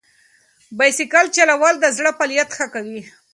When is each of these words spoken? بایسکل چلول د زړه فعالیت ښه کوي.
بایسکل 0.77 1.25
چلول 1.35 1.75
د 1.79 1.85
زړه 1.97 2.11
فعالیت 2.17 2.49
ښه 2.57 2.65
کوي. 2.73 3.01